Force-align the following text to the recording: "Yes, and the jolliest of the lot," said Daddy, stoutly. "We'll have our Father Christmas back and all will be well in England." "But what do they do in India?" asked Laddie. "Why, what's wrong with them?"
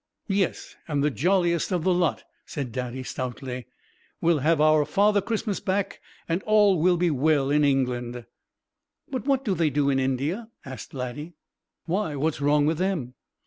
"Yes, 0.29 0.77
and 0.87 1.03
the 1.03 1.11
jolliest 1.11 1.71
of 1.71 1.83
the 1.83 1.93
lot," 1.93 2.23
said 2.43 2.71
Daddy, 2.71 3.03
stoutly. 3.03 3.67
"We'll 4.19 4.39
have 4.39 4.59
our 4.59 4.83
Father 4.83 5.21
Christmas 5.21 5.59
back 5.59 6.01
and 6.27 6.41
all 6.47 6.79
will 6.81 6.97
be 6.97 7.11
well 7.11 7.51
in 7.51 7.63
England." 7.63 8.25
"But 9.11 9.25
what 9.27 9.45
do 9.45 9.53
they 9.53 9.69
do 9.69 9.91
in 9.91 9.99
India?" 9.99 10.49
asked 10.65 10.95
Laddie. 10.95 11.33
"Why, 11.85 12.15
what's 12.15 12.41
wrong 12.41 12.65
with 12.65 12.79
them?" 12.79 13.13